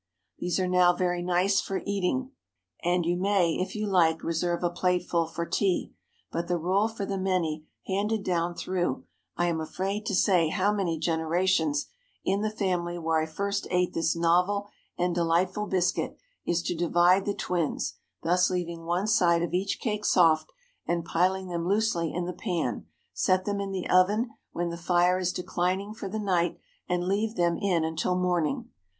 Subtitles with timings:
[0.39, 2.31] These are now very nice for eating,
[2.83, 5.93] and you may, if you like, reserve a plateful for tea;
[6.31, 9.03] but the rule for the many, handed down through,
[9.37, 11.85] I am afraid to say how many generations,
[12.25, 17.25] in the family where I first ate this novel and delightful biscuit, is to divide
[17.27, 20.51] the twins, thus leaving one side of each cake soft,
[20.87, 25.19] and piling them loosely in the pan, set them in the oven when the fire
[25.19, 26.57] is declining for the night,
[26.89, 28.67] and leave them in until morning.